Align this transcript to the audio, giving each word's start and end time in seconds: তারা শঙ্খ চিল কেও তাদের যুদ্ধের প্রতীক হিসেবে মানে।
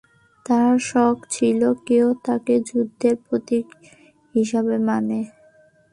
তারা 0.45 0.73
শঙ্খ 0.89 1.17
চিল 1.33 1.61
কেও 1.87 2.07
তাদের 2.25 2.59
যুদ্ধের 2.69 3.15
প্রতীক 3.25 3.65
হিসেবে 4.35 4.75
মানে। 4.87 5.19